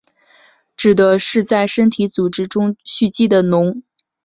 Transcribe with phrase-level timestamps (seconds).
[0.75, 3.83] 指的是在身体组织中蓄积的脓。